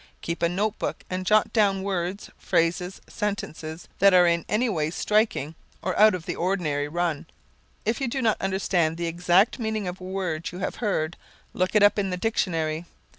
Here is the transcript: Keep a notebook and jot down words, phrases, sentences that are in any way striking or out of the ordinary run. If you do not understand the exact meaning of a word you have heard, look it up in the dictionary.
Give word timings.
Keep 0.23 0.41
a 0.41 0.49
notebook 0.49 1.03
and 1.11 1.27
jot 1.27 1.53
down 1.53 1.83
words, 1.83 2.31
phrases, 2.39 3.01
sentences 3.05 3.87
that 3.99 4.15
are 4.15 4.25
in 4.25 4.45
any 4.49 4.67
way 4.67 4.89
striking 4.89 5.53
or 5.83 5.95
out 5.95 6.15
of 6.15 6.25
the 6.25 6.35
ordinary 6.35 6.87
run. 6.87 7.27
If 7.85 8.01
you 8.01 8.07
do 8.07 8.19
not 8.19 8.41
understand 8.41 8.97
the 8.97 9.05
exact 9.05 9.59
meaning 9.59 9.87
of 9.87 10.01
a 10.01 10.05
word 10.05 10.51
you 10.51 10.57
have 10.57 10.77
heard, 10.77 11.17
look 11.53 11.75
it 11.75 11.83
up 11.83 11.99
in 11.99 12.09
the 12.09 12.17
dictionary. 12.17 12.85